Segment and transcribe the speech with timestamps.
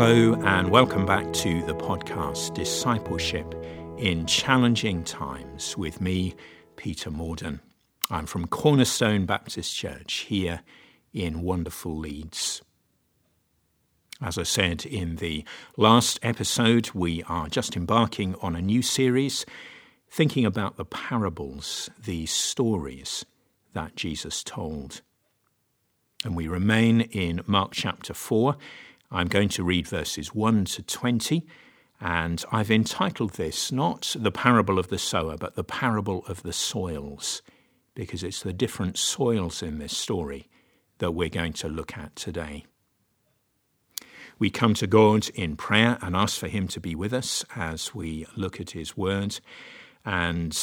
[0.00, 3.52] Hello, and welcome back to the podcast Discipleship
[3.98, 6.36] in Challenging Times with me,
[6.76, 7.58] Peter Morden.
[8.08, 10.60] I'm from Cornerstone Baptist Church here
[11.12, 12.62] in wonderful Leeds.
[14.22, 15.44] As I said in the
[15.76, 19.44] last episode, we are just embarking on a new series
[20.08, 23.26] thinking about the parables, the stories
[23.72, 25.02] that Jesus told.
[26.24, 28.56] And we remain in Mark chapter 4.
[29.10, 31.46] I'm going to read verses 1 to 20,
[32.00, 36.52] and I've entitled this not the parable of the sower, but the parable of the
[36.52, 37.42] soils,
[37.94, 40.48] because it's the different soils in this story
[40.98, 42.66] that we're going to look at today.
[44.38, 47.94] We come to God in prayer and ask for Him to be with us as
[47.94, 49.40] we look at His Word,
[50.04, 50.56] and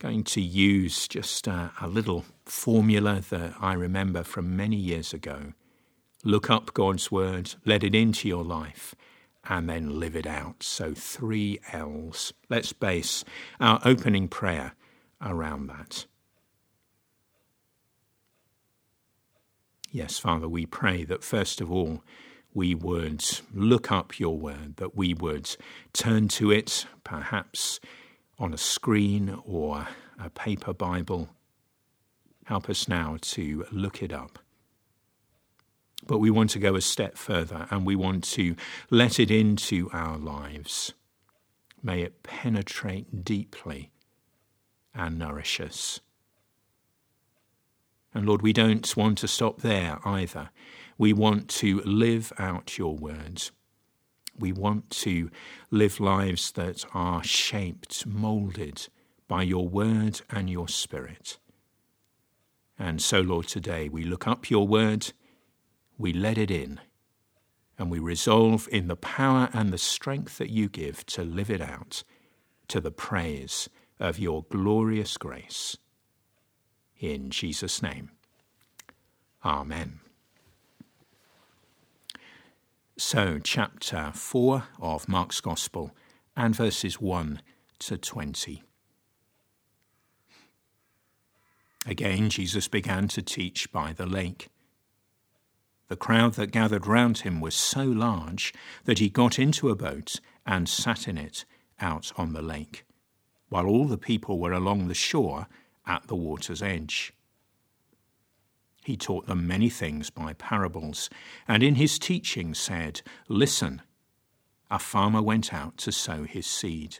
[0.00, 5.52] going to use just a, a little formula that I remember from many years ago.
[6.24, 8.94] Look up God's word, let it into your life,
[9.48, 10.62] and then live it out.
[10.62, 12.32] So, three L's.
[12.48, 13.24] Let's base
[13.60, 14.74] our opening prayer
[15.22, 16.06] around that.
[19.90, 22.02] Yes, Father, we pray that first of all,
[22.52, 23.24] we would
[23.54, 25.56] look up your word, that we would
[25.92, 27.80] turn to it, perhaps
[28.38, 31.30] on a screen or a paper Bible.
[32.44, 34.38] Help us now to look it up.
[36.06, 38.54] But we want to go a step further and we want to
[38.90, 40.94] let it into our lives.
[41.82, 43.90] May it penetrate deeply
[44.94, 46.00] and nourish us.
[48.14, 50.50] And Lord, we don't want to stop there either.
[50.96, 53.52] We want to live out your words.
[54.38, 55.30] We want to
[55.70, 58.88] live lives that are shaped, moulded
[59.26, 61.38] by your word and your spirit.
[62.78, 65.12] And so, Lord, today we look up your word,
[65.98, 66.80] we let it in,
[67.78, 71.60] and we resolve in the power and the strength that you give to live it
[71.60, 72.04] out
[72.68, 75.76] to the praise of your glorious grace.
[76.98, 78.10] In Jesus' name.
[79.44, 80.00] Amen.
[82.96, 85.92] So, chapter 4 of Mark's Gospel
[86.36, 87.40] and verses 1
[87.78, 88.62] to 20.
[91.86, 94.48] Again, Jesus began to teach by the lake.
[95.88, 98.52] The crowd that gathered round him was so large
[98.84, 101.44] that he got into a boat and sat in it
[101.80, 102.84] out on the lake,
[103.48, 105.48] while all the people were along the shore
[105.86, 107.12] at the water's edge.
[108.84, 111.08] He taught them many things by parables,
[111.46, 113.82] and in his teaching said, Listen,
[114.70, 116.98] a farmer went out to sow his seed.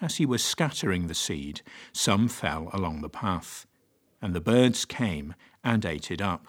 [0.00, 1.62] As he was scattering the seed,
[1.92, 3.66] some fell along the path,
[4.20, 6.48] and the birds came and ate it up.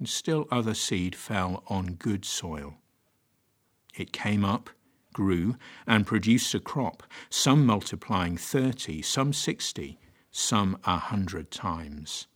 [0.00, 2.78] And still other seed fell on good soil.
[3.94, 4.70] It came up,
[5.12, 5.56] grew,
[5.86, 9.98] and produced a crop, some multiplying thirty, some sixty,
[10.30, 12.26] some a hundred times.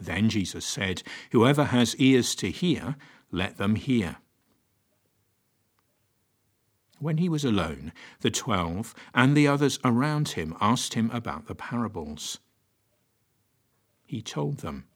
[0.00, 1.02] Then Jesus said,
[1.32, 2.96] Whoever has ears to hear,
[3.30, 4.16] let them hear.
[6.98, 11.54] When he was alone, the twelve and the others around him asked him about the
[11.54, 12.38] parables.
[14.06, 14.86] He told them,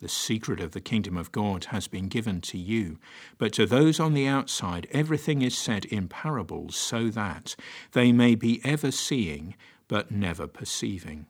[0.00, 2.98] The secret of the kingdom of God has been given to you,
[3.38, 7.56] but to those on the outside everything is said in parables, so that
[7.92, 9.54] they may be ever seeing,
[9.88, 11.26] but never perceiving,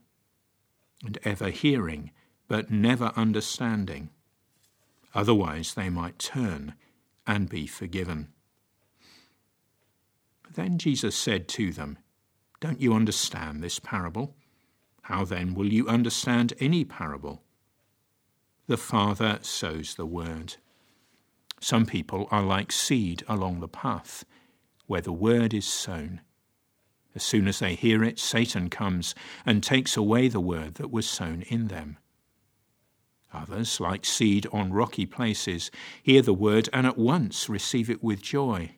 [1.05, 2.11] and ever hearing
[2.49, 4.11] but never understanding.
[5.15, 6.75] Otherwise, they might turn
[7.27, 8.29] and be forgiven.
[10.55, 11.99] Then Jesus said to them,
[12.61, 14.37] Don't you understand this parable?
[15.03, 17.44] How then will you understand any parable?
[18.67, 20.57] The Father sows the word.
[21.61, 24.25] Some people are like seed along the path,
[24.87, 26.23] where the word is sown.
[27.15, 29.15] As soon as they hear it, Satan comes
[29.45, 31.99] and takes away the word that was sown in them.
[33.35, 35.71] Others, like seed on rocky places,
[36.03, 38.77] hear the word and at once receive it with joy.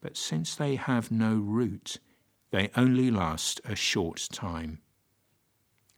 [0.00, 1.98] But since they have no root,
[2.52, 4.80] they only last a short time.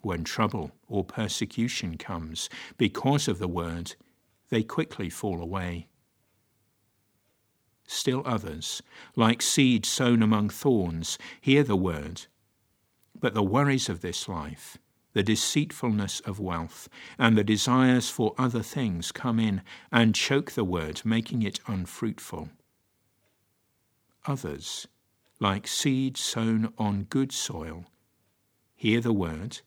[0.00, 3.96] When trouble or persecution comes because of the word,
[4.48, 5.88] they quickly fall away.
[7.86, 8.82] Still others,
[9.16, 12.26] like seed sown among thorns, hear the word,
[13.18, 14.78] but the worries of this life,
[15.14, 20.64] the deceitfulness of wealth, and the desires for other things come in and choke the
[20.64, 22.50] word, making it unfruitful.
[24.26, 24.86] Others,
[25.40, 27.86] like seed sown on good soil,
[28.76, 29.60] hear the word,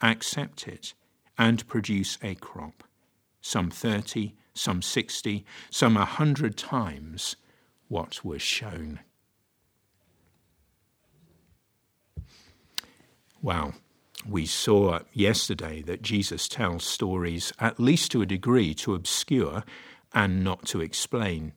[0.00, 0.94] accept it,
[1.38, 2.84] and produce a crop,
[3.40, 7.36] some thirty, some sixty, some a hundred times
[7.88, 9.00] what was shown.
[13.42, 13.74] Well,
[14.28, 19.62] we saw yesterday that Jesus tells stories, at least to a degree, to obscure
[20.12, 21.52] and not to explain.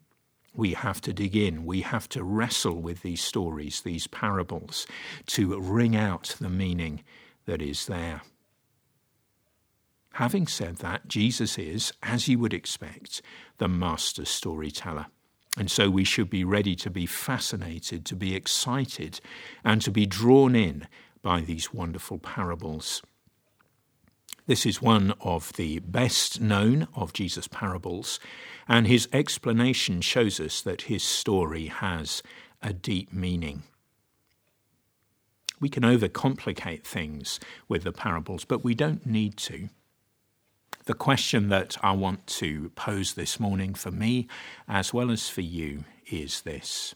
[0.54, 4.86] We have to dig in, we have to wrestle with these stories, these parables,
[5.28, 7.04] to wring out the meaning
[7.50, 8.22] that is there.
[10.14, 13.24] Having said that, Jesus is, as you would expect,
[13.58, 15.08] the master storyteller.
[15.58, 19.20] And so we should be ready to be fascinated, to be excited,
[19.64, 20.88] and to be drawn in
[21.24, 23.02] by these wonderful parables.
[24.46, 28.20] This is one of the best known of Jesus' parables,
[28.68, 32.22] and his explanation shows us that his story has
[32.62, 33.64] a deep meaning.
[35.60, 39.70] We can overcomplicate things with the parables, but we don't need to.
[40.86, 44.28] The question that I want to pose this morning for me,
[44.68, 46.96] as well as for you, is this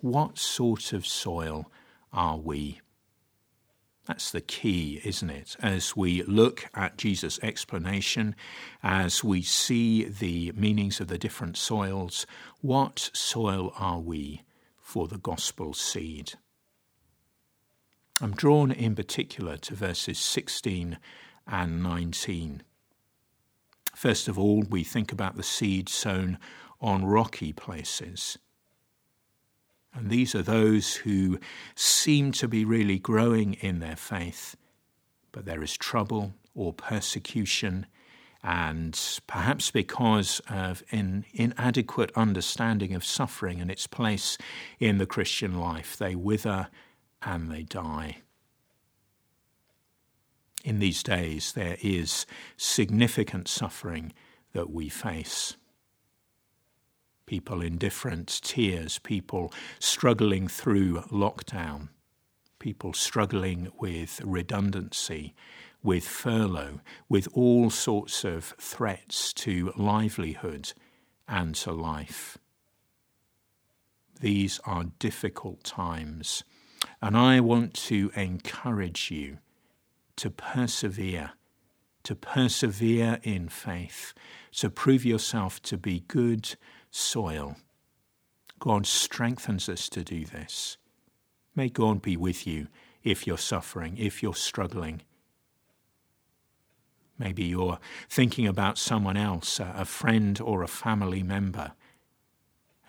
[0.00, 1.70] What sort of soil
[2.12, 2.80] are we?
[4.06, 5.56] That's the key, isn't it?
[5.60, 8.34] As we look at Jesus' explanation,
[8.82, 12.26] as we see the meanings of the different soils,
[12.60, 14.42] what soil are we
[14.80, 16.32] for the gospel seed?
[18.22, 20.96] I'm drawn in particular to verses 16
[21.48, 22.62] and 19.
[23.96, 26.38] First of all, we think about the seed sown
[26.80, 28.38] on rocky places.
[29.92, 31.40] And these are those who
[31.74, 34.56] seem to be really growing in their faith,
[35.32, 37.86] but there is trouble or persecution,
[38.44, 44.38] and perhaps because of an inadequate understanding of suffering and its place
[44.78, 46.68] in the Christian life, they wither
[47.24, 48.18] and they die.
[50.64, 52.26] In these days, there is
[52.56, 54.12] significant suffering
[54.52, 55.56] that we face
[57.26, 61.88] people in different tiers, people struggling through lockdown,
[62.58, 65.34] people struggling with redundancy,
[65.82, 70.72] with furlough, with all sorts of threats to livelihood
[71.26, 72.38] and to life.
[74.20, 76.44] These are difficult times,
[77.00, 79.38] and I want to encourage you
[80.16, 81.32] to persevere,
[82.04, 84.14] to persevere in faith,
[84.52, 86.54] to prove yourself to be good
[86.90, 87.56] soil.
[88.58, 90.76] God strengthens us to do this.
[91.54, 92.68] May God be with you
[93.02, 95.02] if you're suffering, if you're struggling.
[97.18, 97.78] Maybe you're
[98.08, 101.72] thinking about someone else, a friend or a family member,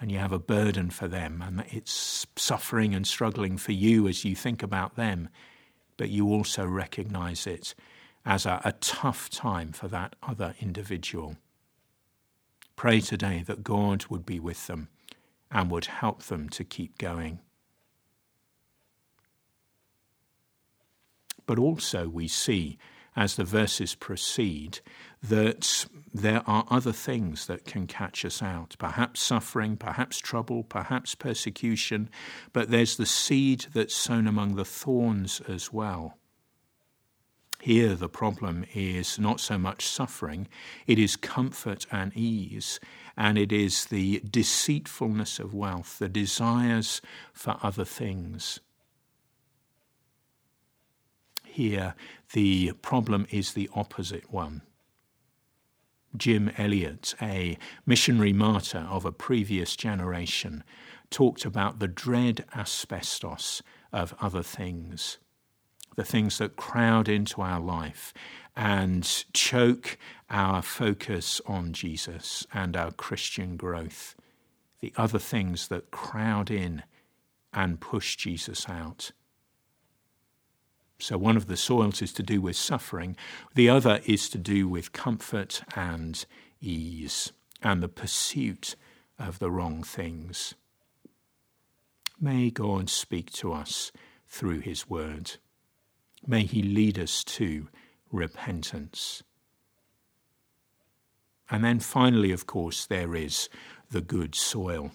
[0.03, 4.25] and you have a burden for them, and it's suffering and struggling for you as
[4.25, 5.29] you think about them,
[5.95, 7.73] but you also recognize it
[8.25, 11.37] as a, a tough time for that other individual.
[12.75, 14.89] Pray today that God would be with them
[15.49, 17.39] and would help them to keep going.
[21.45, 22.77] But also, we see
[23.15, 24.79] as the verses proceed
[25.21, 31.15] that there are other things that can catch us out perhaps suffering, perhaps trouble, perhaps
[31.15, 32.09] persecution,
[32.51, 36.17] but there's the seed that's sown among the thorns as well.
[37.61, 40.49] Here, the problem is not so much suffering,
[40.85, 42.77] it is comfort and ease,
[43.15, 47.01] and it is the deceitfulness of wealth, the desires
[47.31, 48.59] for other things.
[51.53, 51.93] Here,
[52.33, 54.63] the problem is the opposite one.
[56.17, 60.63] Jim Elliot, a missionary martyr of a previous generation,
[61.11, 65.19] talked about the dread asbestos of other things
[65.95, 68.15] the things that crowd into our life
[68.55, 74.15] and choke our focus on Jesus and our Christian growth,
[74.79, 76.81] the other things that crowd in
[77.53, 79.11] and push Jesus out.
[81.03, 83.17] So, one of the soils is to do with suffering,
[83.55, 86.25] the other is to do with comfort and
[86.61, 88.77] ease and the pursuit
[89.19, 90.53] of the wrong things.
[92.21, 93.91] May God speak to us
[94.29, 95.31] through His word.
[96.25, 97.67] May He lead us to
[98.09, 99.23] repentance.
[101.49, 103.49] And then finally, of course, there is
[103.91, 104.91] the good soil.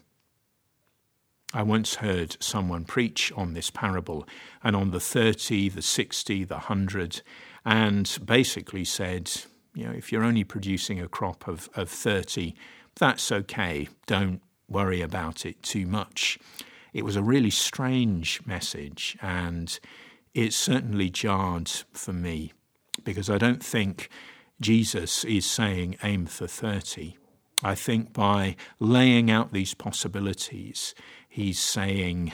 [1.54, 4.28] I once heard someone preach on this parable
[4.62, 7.22] and on the 30, the 60, the 100,
[7.64, 9.30] and basically said,
[9.74, 12.54] you know, if you're only producing a crop of, of 30,
[12.96, 13.88] that's okay.
[14.06, 16.38] Don't worry about it too much.
[16.92, 19.78] It was a really strange message, and
[20.34, 22.52] it certainly jarred for me
[23.04, 24.10] because I don't think
[24.60, 27.16] Jesus is saying aim for 30.
[27.62, 30.94] I think by laying out these possibilities,
[31.28, 32.32] he's saying,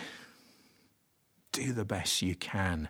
[1.52, 2.88] do the best you can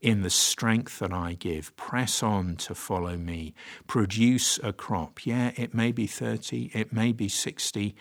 [0.00, 1.74] in the strength that I give.
[1.76, 3.54] Press on to follow me.
[3.86, 5.24] Produce a crop.
[5.24, 7.94] Yeah, it may be 30, it may be 60,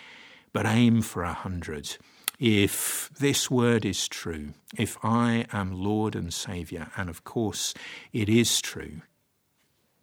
[0.51, 1.97] but aim for a 100.
[2.39, 7.73] If this word is true, if I am Lord and Saviour, and of course
[8.11, 9.01] it is true,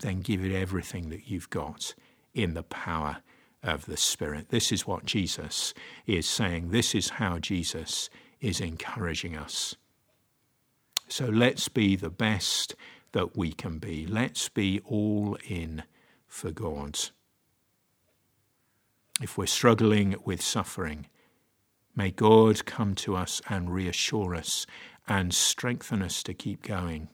[0.00, 1.94] then give it everything that you've got
[2.32, 3.18] in the power
[3.62, 4.48] of the Spirit.
[4.48, 5.74] This is what Jesus
[6.06, 6.70] is saying.
[6.70, 9.76] This is how Jesus is encouraging us.
[11.08, 12.74] So let's be the best
[13.12, 14.06] that we can be.
[14.06, 15.84] Let's be all in
[16.26, 16.98] for God.
[19.20, 21.06] If we're struggling with suffering,
[21.94, 24.66] may God come to us and reassure us
[25.06, 27.08] and strengthen us to keep going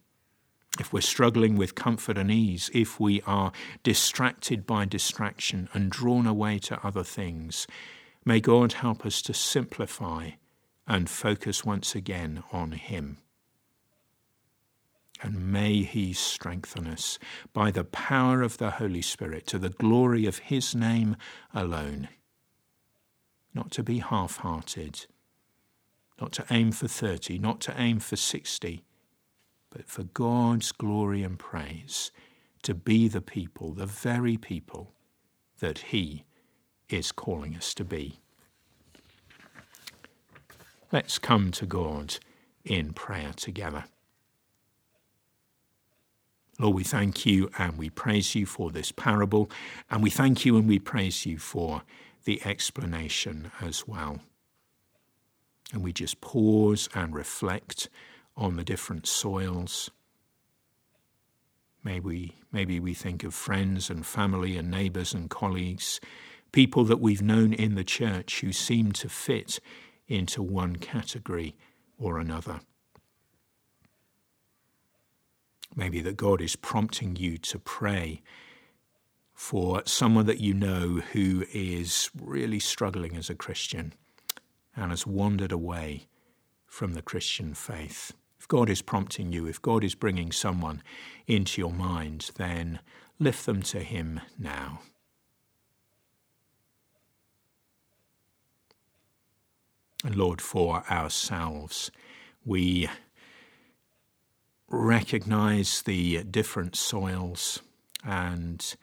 [0.81, 6.27] if we're struggling with comfort and ease, if we are distracted by distraction and drawn
[6.27, 7.67] away to other things,
[8.25, 10.31] may God help us to simplify
[10.87, 13.19] and focus once again on Him.
[15.21, 17.19] And may He strengthen us
[17.53, 21.17] by the power of the Holy Spirit to the glory of His name
[21.53, 22.09] alone.
[23.53, 25.07] Not to be half hearted,
[26.21, 28.85] not to aim for 30, not to aim for 60
[29.79, 32.11] but for God's glory and praise,
[32.65, 34.91] to be the people, the very people
[35.61, 36.25] that He
[36.89, 38.19] is calling us to be.
[40.91, 42.17] Let's come to God
[42.65, 43.85] in prayer together.
[46.59, 49.49] Lord, we thank you and we praise you for this parable,
[49.93, 51.83] and we thank you and we praise you for
[52.25, 54.19] the explanation as well.
[55.73, 57.89] And we just pause and reflect
[58.39, 59.91] on the different soils.
[61.83, 66.01] Maybe, maybe we think of friends and family and neighbours and colleagues,
[66.53, 69.59] people that we've known in the church who seem to fit
[70.07, 71.57] into one category
[71.99, 72.61] or another.
[75.75, 78.23] Maybe that God is prompting you to pray
[79.35, 83.95] for someone that you know who is really struggling as a Christian
[84.75, 86.07] and has wandered away
[86.67, 88.13] from the Christian faith.
[88.47, 90.83] God is prompting you, if God is bringing someone
[91.27, 92.79] into your mind, then
[93.19, 94.83] lift them to Him now.
[100.05, 101.91] And Lord, for ourselves,
[102.45, 102.89] we
[104.69, 107.61] recognize the different soils
[108.05, 108.77] and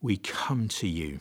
[0.00, 1.20] we come to you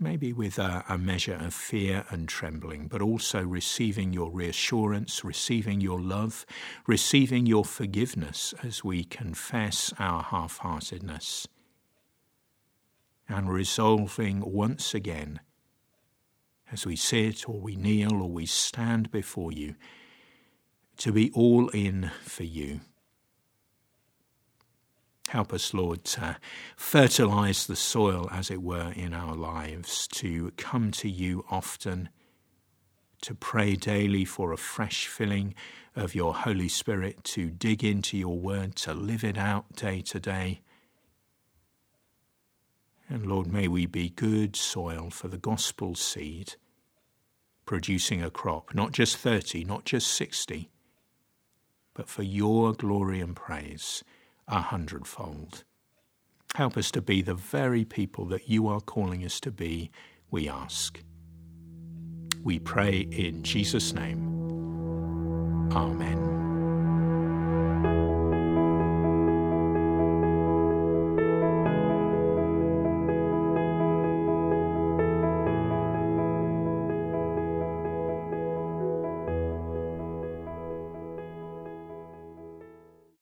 [0.00, 5.80] maybe with a, a, measure of fear and trembling, but also receiving your reassurance, receiving
[5.80, 6.46] your love,
[6.86, 11.46] receiving your forgiveness as we confess our half heartedness,
[13.28, 15.40] and resolving once again,
[16.72, 19.74] as we sit or we kneel or we stand before you,
[20.96, 22.80] to be all in for you
[25.30, 26.38] Help us, Lord, to
[26.76, 32.08] fertilize the soil, as it were, in our lives, to come to you often,
[33.22, 35.54] to pray daily for a fresh filling
[35.94, 40.18] of your Holy Spirit, to dig into your word, to live it out day to
[40.18, 40.62] day.
[43.08, 46.56] And Lord, may we be good soil for the gospel seed,
[47.66, 50.70] producing a crop, not just 30, not just 60,
[51.94, 54.02] but for your glory and praise
[54.50, 55.64] a hundredfold.
[56.56, 59.90] Help us to be the very people that you are calling us to be,
[60.30, 61.00] we ask.
[62.42, 64.28] We pray in Jesus' name.
[65.72, 66.39] Amen.